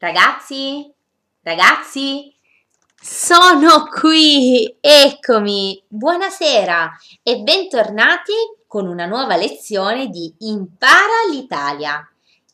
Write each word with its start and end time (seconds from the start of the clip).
Ragazzi? 0.00 0.94
Ragazzi? 1.42 2.32
Sono 2.94 3.88
qui! 3.88 4.76
Eccomi! 4.80 5.82
Buonasera 5.88 6.96
e 7.20 7.40
bentornati 7.40 8.32
con 8.68 8.86
una 8.86 9.06
nuova 9.06 9.34
lezione 9.34 10.06
di 10.06 10.32
Impara 10.38 11.26
l'Italia. 11.28 12.08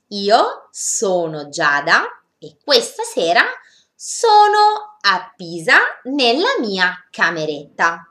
Io 0.08 0.68
sono 0.70 1.50
Giada 1.50 2.04
e 2.38 2.56
questa 2.64 3.02
sera 3.02 3.42
sono 3.94 4.96
a 5.02 5.30
Pisa 5.36 5.80
nella 6.04 6.58
mia 6.60 7.06
cameretta. 7.10 8.10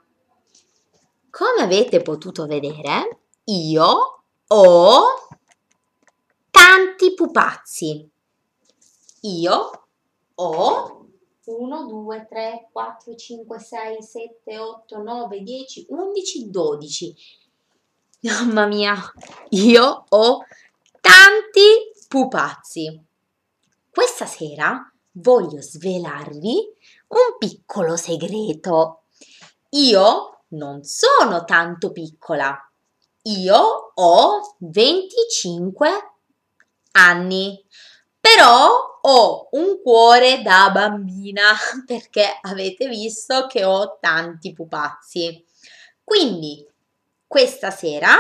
Come 1.32 1.64
avete 1.64 2.04
potuto 2.04 2.46
vedere, 2.46 3.22
io 3.46 4.26
ho 4.46 5.04
tanti 6.52 7.16
pupazzi. 7.16 8.13
Io 9.26 9.88
ho 10.36 11.08
1, 11.46 11.88
2, 11.88 12.26
3, 12.28 12.70
4, 12.72 13.16
5, 13.16 13.60
6, 13.60 14.02
7, 14.02 14.58
8, 14.58 14.98
9, 15.02 15.42
10, 15.42 15.86
11, 15.88 16.50
12. 16.50 17.16
Mamma 18.24 18.66
mia, 18.66 18.96
io 19.52 20.06
ho 20.10 20.46
tanti 21.00 21.62
pupazzi. 22.10 23.02
Questa 23.90 24.26
sera 24.26 24.92
voglio 25.12 25.62
svelarvi 25.62 26.74
un 27.08 27.38
piccolo 27.38 27.96
segreto. 27.96 29.04
Io 29.70 30.44
non 30.50 30.84
sono 30.84 31.46
tanto 31.46 31.94
piccola. 31.94 32.58
Io 33.24 33.92
ho 33.94 34.56
25 34.58 35.90
anni, 36.92 37.66
però 38.34 39.00
ho 39.02 39.48
un 39.52 39.80
cuore 39.82 40.42
da 40.42 40.72
bambina 40.72 41.52
perché 41.86 42.40
avete 42.42 42.88
visto 42.88 43.46
che 43.48 43.64
ho 43.64 43.98
tanti 44.00 44.54
pupazzi. 44.54 45.46
Quindi 46.04 46.68
questa 47.28 47.70
sera 47.70 48.16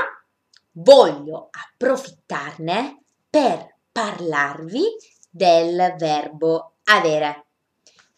voglio 0.73 1.49
approfittarne 1.51 3.03
per 3.29 3.75
parlarvi 3.91 4.83
del 5.29 5.95
verbo 5.97 6.73
avere. 6.85 7.45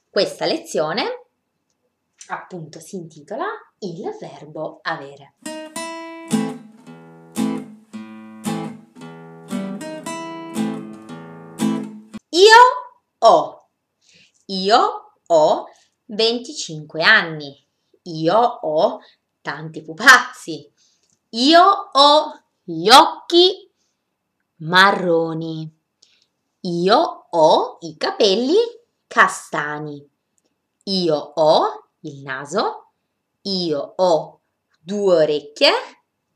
Questa 0.10 0.46
lezione 0.46 1.28
appunto 2.28 2.80
si 2.80 2.96
intitola 2.96 3.46
il 3.80 4.18
verbo 4.20 4.80
avere. 4.82 5.36
Ho, 13.26 13.70
io 14.46 15.14
ho 15.26 15.66
25 16.06 17.02
anni, 17.02 17.68
io 18.04 18.38
ho 18.38 19.00
tanti 19.42 19.82
pupazzi, 19.82 20.72
io 21.30 21.64
ho 21.92 22.44
gli 22.64 22.88
occhi 22.90 23.72
marroni, 24.58 25.76
io 26.62 27.28
ho 27.32 27.78
i 27.82 27.98
capelli 27.98 28.58
castani, 29.08 30.08
io 30.84 31.16
ho 31.16 31.90
il 32.02 32.22
naso, 32.22 32.92
io 33.42 33.94
ho 33.96 34.42
due 34.80 35.16
orecchie, 35.16 35.72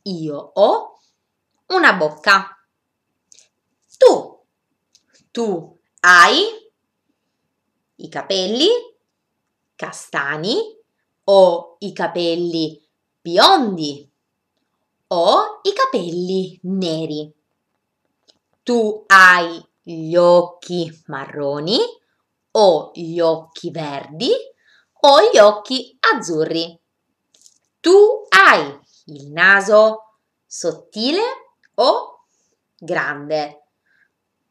io 0.03 0.51
ho 0.55 0.99
una 1.67 1.93
bocca. 1.93 2.57
Tu, 3.97 4.45
tu 5.31 5.79
hai 5.99 6.68
i 8.01 8.07
capelli 8.07 8.69
castani 9.75 10.55
o 11.25 11.75
i 11.79 11.91
capelli 11.91 12.81
biondi 13.21 14.09
o 15.07 15.59
i 15.63 15.73
capelli 15.73 16.59
neri. 16.63 17.33
Tu 18.63 19.03
hai 19.07 19.65
gli 19.81 20.15
occhi 20.15 21.03
marroni 21.07 21.79
o 22.51 22.91
gli 22.93 23.19
occhi 23.19 23.71
verdi 23.71 24.31
o 25.01 25.21
gli 25.31 25.37
occhi 25.37 25.97
azzurri. 25.99 26.79
Tu 27.79 28.27
hai 28.29 28.79
il 29.05 29.31
naso 29.31 30.19
sottile 30.45 31.21
o 31.75 32.25
grande. 32.77 33.63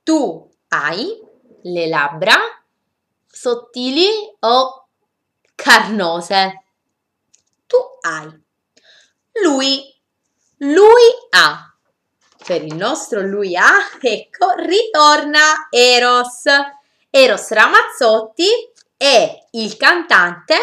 Tu 0.02 0.50
hai 0.68 1.20
le 1.62 1.86
labbra 1.88 2.57
sottili 3.40 4.08
o 4.40 4.88
carnose. 5.54 6.64
Tu 7.66 7.76
hai. 8.00 8.28
Lui, 9.42 9.96
lui 10.56 11.02
ha. 11.30 11.72
Per 12.44 12.64
il 12.64 12.74
nostro 12.74 13.20
lui 13.20 13.54
ha, 13.56 13.70
ecco, 14.00 14.54
ritorna 14.56 15.68
Eros. 15.70 16.42
Eros 17.10 17.50
Ramazzotti 17.50 18.48
è 18.96 19.46
il 19.52 19.76
cantante 19.76 20.56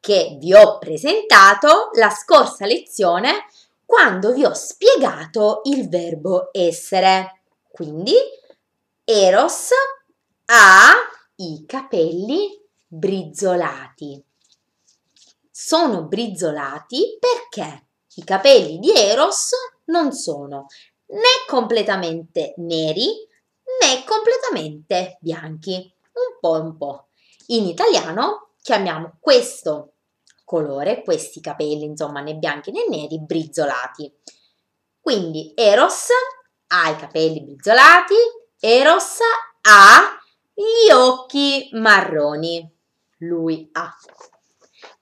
che 0.00 0.36
vi 0.40 0.54
ho 0.54 0.78
presentato 0.78 1.90
la 1.94 2.08
scorsa 2.08 2.64
lezione 2.64 3.46
quando 3.84 4.32
vi 4.32 4.46
ho 4.46 4.54
spiegato 4.54 5.60
il 5.64 5.90
verbo 5.90 6.48
essere. 6.52 7.42
Quindi 7.70 8.14
Eros 9.04 9.68
ha 10.46 10.92
i 11.36 11.64
capelli 11.66 12.60
brizzolati. 12.86 14.22
Sono 15.50 16.04
brizzolati 16.04 17.18
perché 17.18 17.86
i 18.16 18.24
capelli 18.24 18.78
di 18.78 18.92
Eros 18.92 19.50
non 19.86 20.12
sono 20.12 20.66
né 21.06 21.44
completamente 21.46 22.54
neri 22.58 23.06
né 23.80 24.04
completamente 24.04 25.18
bianchi, 25.20 25.92
un 26.12 26.38
po' 26.40 26.60
un 26.60 26.76
po'. 26.76 27.06
In 27.48 27.66
italiano 27.66 28.54
chiamiamo 28.62 29.16
questo 29.20 29.94
colore, 30.44 31.02
questi 31.02 31.40
capelli, 31.40 31.84
insomma, 31.84 32.20
né 32.20 32.34
bianchi 32.34 32.70
né 32.70 32.86
neri, 32.88 33.20
brizzolati. 33.20 34.12
Quindi 35.00 35.52
Eros 35.54 36.08
ha 36.68 36.90
i 36.90 36.96
capelli 36.96 37.42
brizzolati, 37.42 38.14
Eros 38.60 39.18
ha 39.62 40.18
gli 40.54 40.90
occhi 40.92 41.68
marroni. 41.72 42.70
Lui 43.18 43.68
ha. 43.72 43.92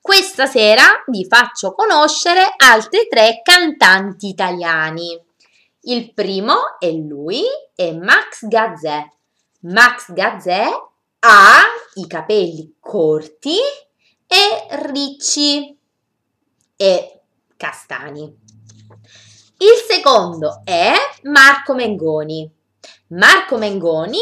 Questa 0.01 0.47
sera 0.47 0.85
vi 1.07 1.27
faccio 1.27 1.75
conoscere 1.75 2.55
altri 2.57 3.07
tre 3.09 3.41
cantanti 3.43 4.29
italiani. 4.29 5.21
Il 5.83 6.12
primo 6.15 6.79
è 6.79 6.91
lui, 6.91 7.43
è 7.75 7.93
Max 7.93 8.47
Gazzè. 8.47 9.09
Max 9.61 10.12
Gazzè 10.12 10.65
ha 11.21 11.61
i 11.95 12.07
capelli 12.07 12.77
corti 12.81 13.57
e 14.27 14.67
ricci 14.87 15.79
e 16.77 17.21
castani. 17.57 18.23
Il 19.59 19.85
secondo 19.89 20.62
è 20.65 20.93
Marco 21.23 21.75
Mengoni. 21.75 22.51
Marco 23.09 23.57
Mengoni 23.59 24.19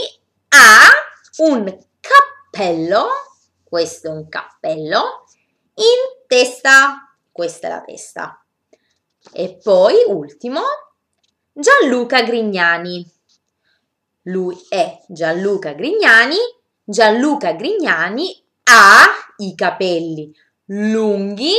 ha 0.48 0.88
un 1.38 1.64
cappello, 2.00 3.06
questo 3.62 4.08
è 4.08 4.10
un 4.10 4.28
cappello, 4.28 5.24
in 5.74 6.26
testa, 6.26 7.16
questa 7.32 7.68
è 7.68 7.70
la 7.70 7.82
testa. 7.82 8.44
E 9.32 9.58
poi, 9.62 9.94
ultimo, 10.06 10.60
Gianluca 11.52 12.22
Grignani. 12.22 13.08
Lui 14.22 14.56
è 14.68 15.02
Gianluca 15.08 15.72
Grignani. 15.72 16.36
Gianluca 16.84 17.52
Grignani 17.52 18.44
ha 18.64 19.04
i 19.38 19.54
capelli 19.54 20.32
lunghi 20.66 21.54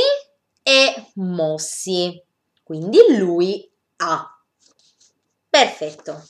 e 0.62 1.10
mossi. 1.14 2.22
Quindi 2.62 2.98
lui 3.16 3.70
ha. 3.96 4.42
Perfetto. 5.48 6.22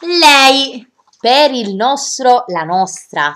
Lei 0.00 0.91
per 1.22 1.52
il 1.52 1.76
nostro, 1.76 2.42
la 2.48 2.64
nostra. 2.64 3.32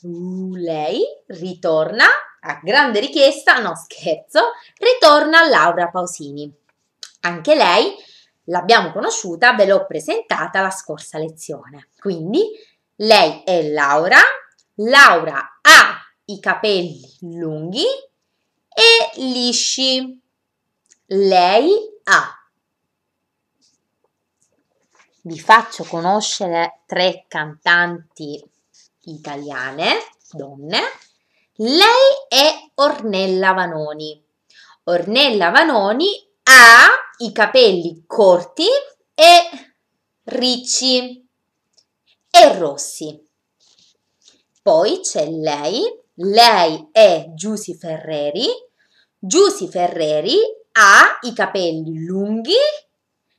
Uh, 0.00 0.52
lei 0.56 1.00
ritorna 1.28 2.06
a 2.40 2.58
grande 2.60 2.98
richiesta, 2.98 3.60
no 3.60 3.76
scherzo, 3.76 4.50
ritorna 4.78 5.46
Laura 5.48 5.90
Pausini. 5.90 6.52
Anche 7.20 7.54
lei 7.54 7.94
l'abbiamo 8.46 8.90
conosciuta, 8.90 9.54
ve 9.54 9.66
l'ho 9.66 9.86
presentata 9.86 10.60
la 10.60 10.70
scorsa 10.70 11.18
lezione. 11.18 11.90
Quindi 12.00 12.42
lei 12.96 13.42
è 13.44 13.68
Laura, 13.68 14.18
Laura 14.74 15.60
ha 15.60 16.00
i 16.24 16.40
capelli 16.40 17.16
lunghi 17.20 17.86
e 18.68 19.20
lisci. 19.20 20.20
Lei 21.06 21.70
ha 22.02 22.37
vi 25.28 25.38
faccio 25.38 25.84
conoscere 25.84 26.80
tre 26.86 27.26
cantanti 27.28 28.42
italiane, 29.02 29.96
donne. 30.30 30.80
Lei 31.56 32.26
è 32.28 32.70
Ornella 32.76 33.52
Vanoni. 33.52 34.24
Ornella 34.84 35.50
Vanoni 35.50 36.08
ha 36.44 36.86
i 37.18 37.30
capelli 37.32 38.04
corti 38.06 38.64
e 39.14 39.74
ricci 40.24 41.28
e 42.30 42.58
rossi. 42.58 43.22
Poi 44.62 45.00
c'è 45.00 45.28
lei, 45.28 45.82
lei 46.14 46.88
è 46.90 47.26
Giusy 47.34 47.74
Ferreri. 47.74 48.46
Giusy 49.18 49.68
Ferreri 49.68 50.38
ha 50.72 51.18
i 51.20 51.34
capelli 51.34 52.02
lunghi, 52.06 52.56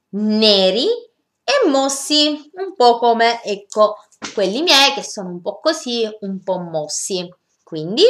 neri 0.10 1.09
e 1.50 1.68
mossi, 1.68 2.52
un 2.54 2.76
po' 2.76 3.00
come 3.00 3.42
ecco 3.44 3.96
quelli 4.36 4.62
miei 4.62 4.94
che 4.94 5.02
sono 5.02 5.30
un 5.30 5.42
po' 5.42 5.60
così, 5.60 6.08
un 6.20 6.44
po' 6.44 6.60
mossi. 6.60 7.28
Quindi 7.64 8.04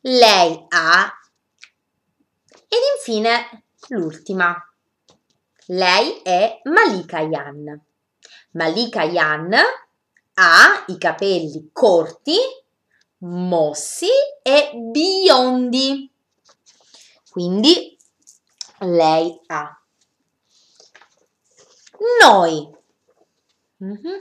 lei 0.00 0.66
ha 0.68 1.20
ed 2.66 2.78
infine 2.96 3.64
l'ultima. 3.88 4.56
Lei 5.66 6.20
è 6.22 6.60
Malika 6.64 7.20
Yan. 7.20 7.80
Malika 8.52 9.04
Yan 9.04 9.52
ha 10.34 10.84
i 10.88 10.98
capelli 10.98 11.70
corti, 11.72 12.36
mossi 13.18 14.08
e 14.42 14.72
biondi. 14.90 16.12
Quindi 17.30 17.96
lei 18.78 19.40
ha. 19.46 19.79
Noi. 22.20 22.70
Mm-hmm. 23.84 24.18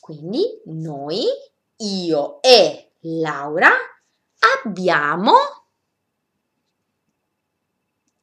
Quindi 0.00 0.62
noi, 0.64 1.24
io 1.76 2.40
e 2.42 2.92
Laura 3.00 3.70
abbiamo 4.64 5.34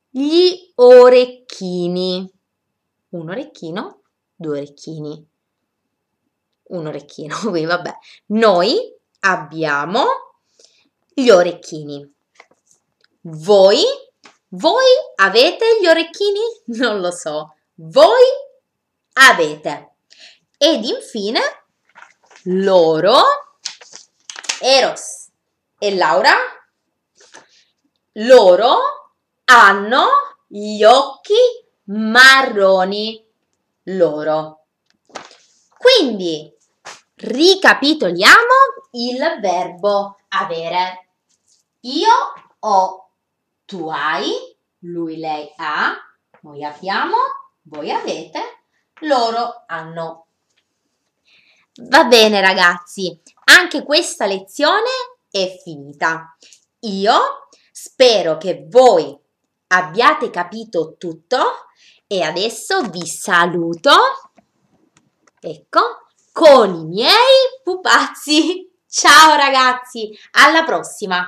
gli 0.10 0.72
orecchini. 0.76 2.32
Un 3.10 3.30
orecchino, 3.30 4.02
due 4.36 4.58
orecchini. 4.58 5.28
Un 6.64 6.88
orecchino, 6.88 7.38
quindi 7.50 7.66
vabbè. 7.66 7.94
Noi 8.28 8.96
abbiamo 9.20 10.06
gli 11.14 11.30
orecchini. 11.30 12.14
Voi, 13.22 13.84
voi 14.58 14.86
avete 15.16 15.66
gli 15.80 15.88
orecchini? 15.88 16.40
Non 16.78 17.00
lo 17.00 17.12
so. 17.12 17.56
Voi 17.76 18.24
avete. 19.14 19.94
Ed 20.58 20.84
infine 20.86 21.42
loro, 22.44 23.18
Eros 24.62 25.30
e 25.78 25.96
Laura, 25.96 26.34
loro 28.14 28.78
hanno 29.46 30.08
gli 30.48 30.84
occhi 30.84 31.34
marroni 31.86 33.24
loro. 33.84 34.66
Quindi 35.78 36.52
ricapitoliamo 37.16 38.54
il 38.92 39.40
verbo 39.42 40.18
avere. 40.30 41.10
Io 41.82 42.10
ho, 42.60 43.05
tu 43.66 43.90
hai, 43.90 44.32
lui, 44.80 45.18
lei 45.18 45.52
ha, 45.58 45.96
noi 46.42 46.64
abbiamo, 46.64 47.18
voi 47.64 47.92
avete, 47.92 48.42
loro 49.02 49.64
hanno. 49.68 50.28
Va 51.90 52.06
bene 52.06 52.40
ragazzi, 52.40 53.22
anche 53.46 53.84
questa 53.84 54.26
lezione 54.26 54.90
è 55.30 55.60
finita. 55.64 56.38
Io 56.82 57.48
spero 57.72 58.38
che 58.38 58.66
voi 58.70 59.18
abbiate 59.68 60.30
capito 60.30 60.96
tutto 60.98 61.68
e 62.08 62.22
adesso 62.22 62.84
vi 62.84 63.06
saluto, 63.06 63.92
ecco, 65.40 66.08
con 66.32 66.74
i 66.76 66.86
miei 66.86 67.62
pupazzi. 67.64 68.72
Ciao 68.88 69.36
ragazzi, 69.36 70.10
alla 70.32 70.64
prossima! 70.64 71.28